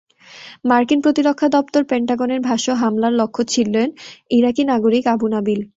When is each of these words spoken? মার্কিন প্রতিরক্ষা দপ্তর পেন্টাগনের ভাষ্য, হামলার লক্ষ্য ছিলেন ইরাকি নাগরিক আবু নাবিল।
মার্কিন 0.65 0.99
প্রতিরক্ষা 1.01 1.47
দপ্তর 1.49 1.81
পেন্টাগনের 1.83 2.41
ভাষ্য, 2.41 2.67
হামলার 2.81 3.13
লক্ষ্য 3.13 3.41
ছিলেন 3.53 3.87
ইরাকি 4.31 4.63
নাগরিক 4.71 5.03
আবু 5.13 5.27
নাবিল। 5.33 5.61